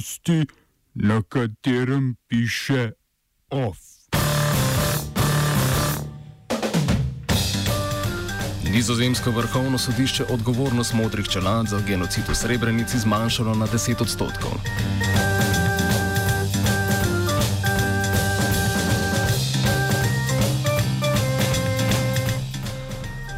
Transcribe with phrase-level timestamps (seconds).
[0.00, 0.46] tisti,
[0.94, 2.92] na katerem piše
[3.50, 3.78] OF.
[8.70, 14.52] Nizozemsko vrhovno sodišče odgovornost modrih čelad za genocid v Srebrenici zmanjšalo na 10 odstotkov.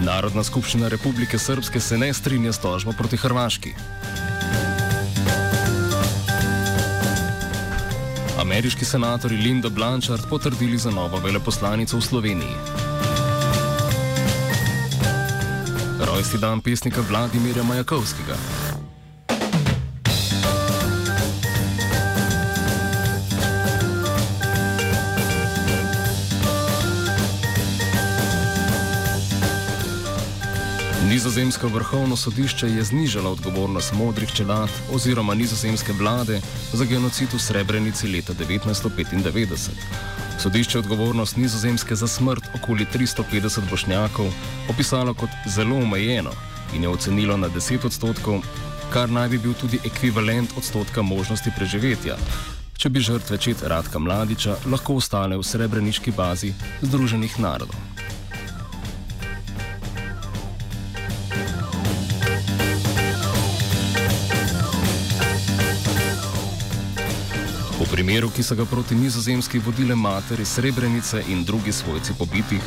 [0.00, 3.74] Narodna skupščina Republike Srpske se ne strinja s tožbo proti Hrvaški.
[8.52, 12.56] Ameriški senatori Linda Blanchard potrdili za novo veleposlanico v Sloveniji.
[16.04, 18.36] Rojsti dan pesnika Vladimirja Majakovskega.
[31.12, 36.40] Nizozemsko vrhovno sodišče je znižalo odgovornost modrih čelad oziroma nizozemske vlade
[36.72, 39.70] za genocid v Srebrenici leta 1995.
[40.38, 44.32] Sodišče odgovornost nizozemske za smrt okoli 350 bošnjakov
[44.70, 46.32] opisalo kot zelo omejeno
[46.74, 48.40] in je ocenilo na 10 odstotkov,
[48.92, 52.16] kar naj bi bil tudi ekvivalent odstotka možnosti preživetja,
[52.76, 57.91] če bi žrtve čet Radka Mladiča lahko ostale v srebreniški bazi Združenih narodov.
[67.92, 72.62] Primeru, ki so ga proti nizozemski vodile matere Srebrenice in drugi svojci pobitih,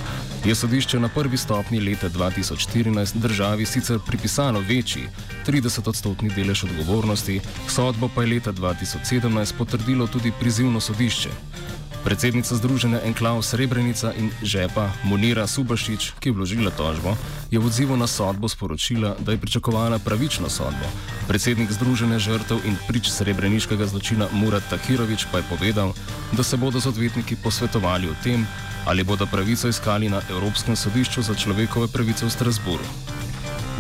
[0.45, 5.07] je sodišče na prvi stopni leta 2014 državi sicer pripisalo večji,
[5.47, 11.29] 30-odstotni delež odgovornosti, sodbo pa je leta 2017 potrdilo tudi prizivno sodišče.
[12.05, 17.17] Predsednica Združenja Enklav Srebrenica in žepa Monira Subašič, ki je vložila tožbo,
[17.49, 20.85] je v odzivu na sodbo sporočila, da je pričakovala pravično sodbo.
[21.25, 25.97] Predsednik Združenja žrtev in prič srebreniškega zločina Murat Takirovič pa je povedal,
[26.37, 28.45] da se bodo z odvetniki posvetovali o tem,
[28.85, 32.85] ali bodo pravico iskali na Evropskem sodišču za človekove pravice v Strasburu.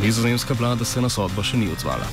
[0.01, 2.09] Nizozemska vlada se na sodbo še ni odzvala.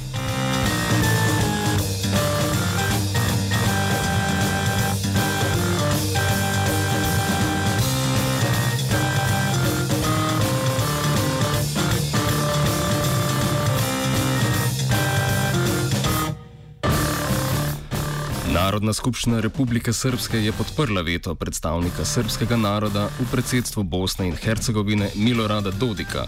[18.52, 25.08] Narodna skupščina Republike Srpske je podprla veto predstavnika srpskega naroda v predsedstvu Bosne in Hercegovine
[25.16, 26.26] Milorada Dodika,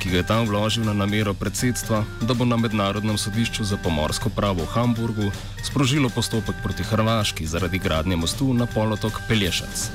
[0.00, 4.32] ki ga je tam vložil na namero predsedstva, da bo na Mednarodnem sodišču za pomorsko
[4.32, 5.28] pravo v Hamburgu
[5.60, 9.90] sprožilo postopek proti Hrvaški zaradi gradnje mostu na polotok Pelješac.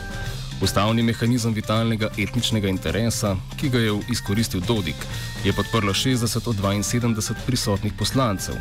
[0.62, 5.08] Ustavni mehanizem vitalnega etničnega interesa, ki ga je izkoristil Dodik,
[5.44, 8.56] je podprlo 60 od 72 prisotnih poslancev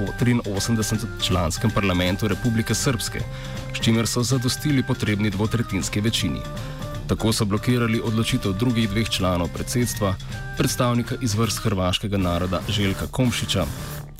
[0.00, 3.22] v 83-članskem parlamentu Republike Srpske,
[3.70, 6.42] s čimer so zadostili potrebni dvotretinski večini.
[7.06, 10.14] Tako so blokirali odločitev drugih dveh članov predsedstva,
[10.58, 13.66] predstavnika iz vrst hrvaškega naroda Željka Komšiča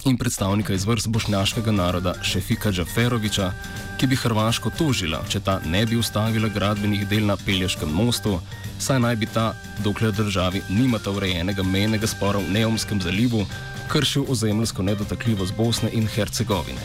[0.04, 3.52] in predstavnika iz vrst bošnjaškega naroda Šefika Džaferoviča,
[3.98, 8.38] ki bi Hrvaško tožila, če ta ne bi ustavila gradbenih del na Pelješkem mostu,
[8.78, 9.54] saj naj bi ta,
[9.84, 13.46] dokler državi nimata urejenega menjega spora v Neomskem zalivu,
[13.88, 16.84] kršil ozemljsko nedotakljivost Bosne in Hercegovine.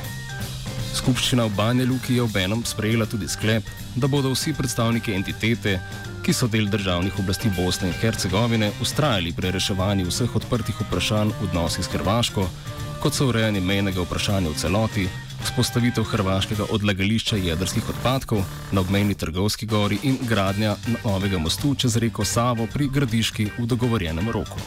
[0.95, 5.79] Skupščina v Banja Luki je obenem sprejela tudi sklep, da bodo vsi predstavniki entitete,
[6.23, 11.49] ki so del državnih oblasti Bosne in Hercegovine, ustrajali pri reševanju vseh odprtih vprašanj v
[11.49, 12.47] odnosih s Hrvaško,
[12.99, 15.05] kot so urejanje mejnega vprašanja v celoti,
[15.43, 22.25] vzpostavitev hrvaškega odlagališča jedrskih odpadkov na obmejni Trgovski gori in gradnja novega mostu čez reko
[22.25, 24.59] Savo pri Gradiški v dogovorjenem roku.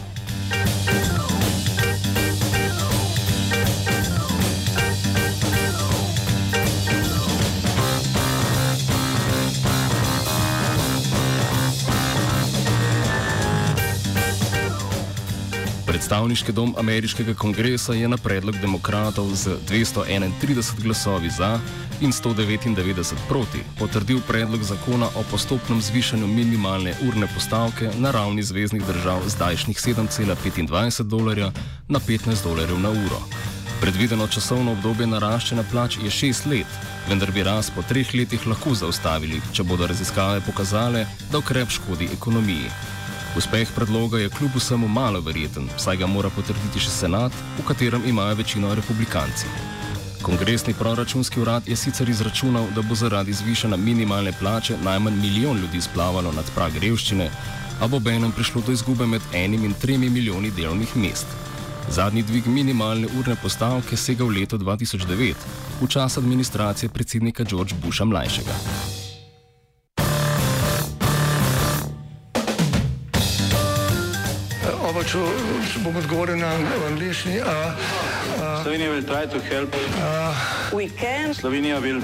[16.03, 21.61] Predstavniški dom ameriškega kongresa je na predlog demokratov z 231 glasovi za
[22.01, 28.83] in 199 proti potrdil predlog zakona o postopnem zvišanju minimalne urne postavke na ravni zvezdnih
[28.87, 31.53] držav zdajšnjih 7,25 dolarja
[31.89, 33.21] na 15 dolarjev na uro.
[33.81, 38.75] Predvideno časovno obdobje naraščanja plač je 6 let, vendar bi rast po treh letih lahko
[38.75, 42.92] zaustavili, če bodo raziskave pokazale, da ukrep škodi ekonomiji.
[43.37, 48.05] Uspeh predloga je kljub vsemu malo verjeten, saj ga mora potrditi še senat, v katerem
[48.07, 49.49] imajo večino republikanci.
[50.23, 55.81] Kongresni proračunski urad je sicer izračunal, da bo zaradi zvišene minimalne plače najmanj milijon ljudi
[55.81, 57.31] splavalo nad prag revščine,
[57.81, 61.27] a bo benem prišlo do izgube med enim in tremi milijoni delovnih mest.
[61.89, 65.49] Zadnji dvig minimalne urne postavke sega v leto 2009,
[65.81, 69.02] v čas administracije predsednika George Busha mlajšega.
[75.13, 75.21] Če,
[75.85, 76.55] bom odgovoril na
[76.89, 77.37] angliški.
[78.63, 79.75] Slovenija will try to help.
[80.73, 82.01] We can Slovenija will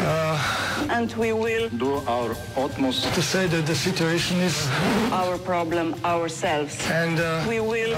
[0.91, 4.69] and we will do our utmost To say that the situation is
[5.11, 6.77] our problem ourselves.
[6.91, 7.97] and uh, We will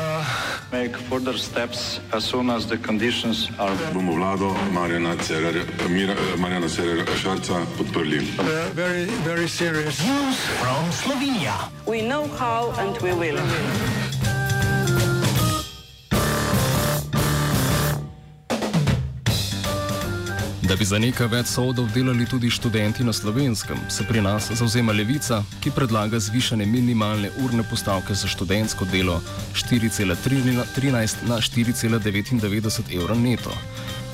[0.71, 6.69] make further steps as soon as the conditions are bomo vlado Marjana Cererja, Mira, Marjana
[6.69, 8.23] Cererja Šarca podprli.
[8.39, 9.99] uh, very, very serious.
[11.87, 13.41] we know how and we will.
[20.71, 24.93] Da bi za nekaj več sodov delali tudi študenti na slovenskem, se pri nas zauzema
[24.95, 29.17] levica, ki predlaga zvišanje minimalne urne postavke za študentsko delo
[29.59, 33.51] 4,13 na 4,99 evra neto.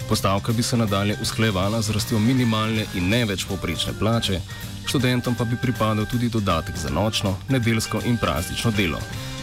[0.08, 4.40] Postavka bi se nadalje usklajevala z rastjo minimalne in ne več poprečne plače,
[4.86, 9.02] študentom pa bi pripadal tudi dodatek za nočno, nedeljsko in praznično delo.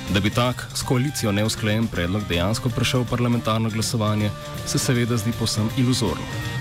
[0.10, 4.34] Da bi tak s koalicijo neusklajen predlog dejansko prešel v parlamentarno glasovanje,
[4.66, 6.53] se seveda zdi posem iluzorno.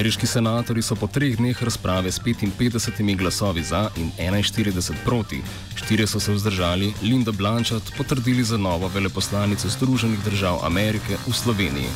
[0.00, 5.42] Ameriški senatori so po treh dneh razprave s 55 glasovi za in 41 proti,
[5.76, 11.90] štirje so se vzdržali, Linda Blanchard potrdili za novo veleposlanico Združenih držav Amerike v Sloveniji.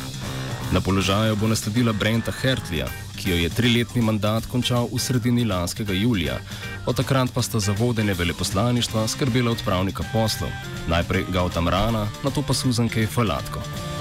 [0.71, 2.85] Na položaju bo nasledila Brenta Hertlija,
[3.17, 6.37] ki jo je triletni mandat končal v sredini lanskega julija.
[6.85, 10.53] Od takrat pa sta za vodenje veleposlaništva skrbela odpravnika poslov,
[10.87, 13.09] najprej Gautam Rana, nato pa Susan K.
[13.09, 13.94] Falatko.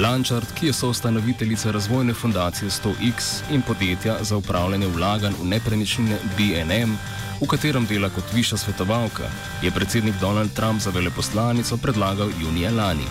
[0.00, 6.94] Blanchard, ki je soustanoviteljica razvojne fundacije 100X in podjetja za upravljanje vlaganj v nepremičnine BNM,
[7.40, 9.28] v katerem dela kot višja svetovalka,
[9.62, 13.04] je predsednik Donald Trump za veleposlanico predlagal junija lani.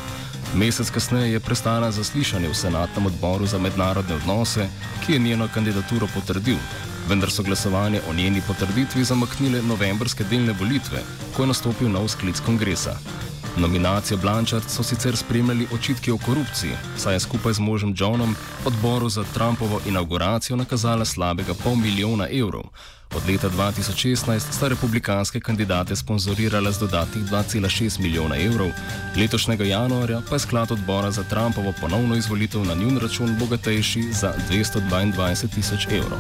[0.56, 4.70] Mesec kasneje je prestala zaslišanje v senatnem odboru za mednarodne odnose,
[5.06, 6.58] ki je njeno kandidaturo potrdil,
[7.10, 11.06] vendar so glasovanje o njeni potrditvi zamaknile novembrske delne volitve,
[11.36, 12.98] ko je nastopil nov sklic kongresa.
[13.60, 18.36] Nominacijo Blanchard so sicer spremljali očitki o korupciji, saj je skupaj z možem Johnom
[18.66, 22.64] odboru za Trumpovo inauguracijo nakazala slabega pol milijona evrov.
[23.16, 28.70] Od leta 2016 sta republikanske kandidate sponzorirala z dodatnih 2,6 milijona evrov,
[29.18, 34.34] letošnjega januarja pa je sklad odbora za Trumpovo ponovno izvolitev na njun račun bogatejši za
[34.50, 36.20] 222 tisoč evrov.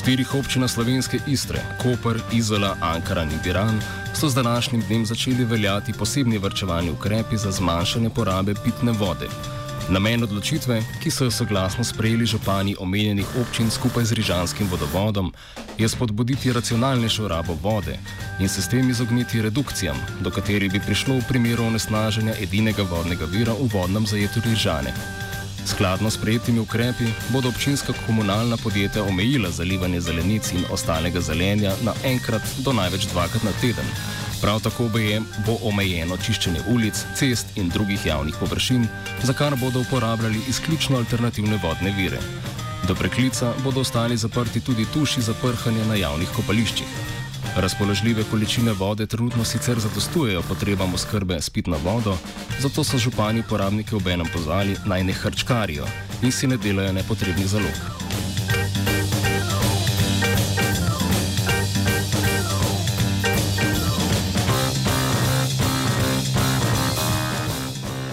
[0.00, 3.80] Štirih občinah slovenske Istre, Koper, Izola, Ankara in Piran,
[4.14, 9.28] so z današnjim dnem začeli veljati posebni vrčevalni ukrepi za zmanjšanje porabe pitne vode.
[9.88, 15.32] Namen odločitve, ki so jo soglasno sprejeli župani omenjenih občin skupaj z Rižanskim vodovodom,
[15.78, 17.98] je spodbuditi racionalnejšo rabo vode
[18.40, 23.24] in se s tem izogniti redukcijam, do katerih bi prišlo v primeru onesnaženja edinega vodnega
[23.24, 24.94] vira v vodnem zajetju Rižane.
[25.66, 31.94] Skladno s prejetimi ukrepi bodo občinska komunalna podjetja omejila zalivanje zelenic in ostalega zelenja na
[32.04, 33.84] enkrat do največ dvakrat na teden.
[34.40, 38.86] Prav tako je, bo omejeno čiščenje ulic, cest in drugih javnih površin,
[39.22, 42.18] za kar bodo uporabljali izključno alternativne vodne vire.
[42.88, 47.19] Do preklica bodo ostali zaprti tudi tuši za prhanje na javnih kopališčih.
[47.60, 52.16] Razpoložljive količine vode trenutno sicer zadostujejo potrebam oskrbe s pitno vodo,
[52.60, 55.86] zato so župani uporabnike obenem pozvali naj ne hrčkarijo
[56.22, 58.29] in si ne delajo nepotrebnih zalog.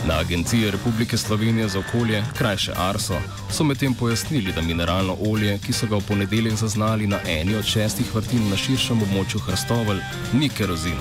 [0.08, 3.18] Na Agenciji Republike Slovenije za okolje, krajše Arso,
[3.52, 7.66] so medtem pojasnili, da mineralno olje, ki so ga v ponedeljek zaznali na eni od
[7.66, 10.00] šestih vrtin na širšem območju Hrstovelj,
[10.34, 10.96] ni kerozin,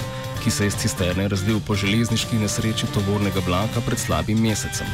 [0.45, 4.87] ki se je iz cisterne razlil po železniški nesreči tovornega vlaka pred slabim mesecem.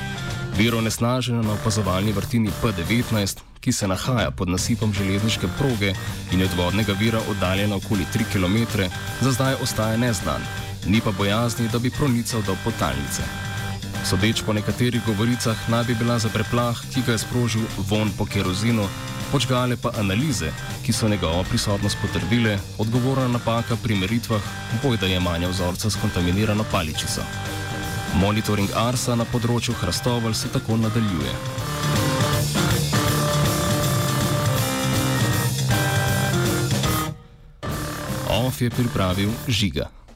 [0.59, 5.95] Viro nesnaženja na opazovalni vrtini P19, ki se nahaja pod nasipom železniške proge
[6.33, 8.83] in je od vodnega vira oddaljena okoli 3 km,
[9.21, 10.45] za zdaj ostaja neznan,
[10.87, 13.52] ni pa bojazni, da bi pronical do potalnice.
[14.05, 18.27] Sodeč po nekaterih govoricah naj bi bila za preplah, ki ga je sprožil von po
[18.27, 18.89] kerozinu,
[19.33, 20.51] počgale pa analize,
[20.83, 24.43] ki so njegovo prisotnost potrdile, odgovorna napaka pri meritvah
[24.83, 27.23] bojda jemanja vzorca s kontaminirano paličico.
[28.21, 31.33] Monitoring Arsa na področju Hrastovelj se tako nadaljuje.
[38.29, 40.02] OF je pripravil žiga.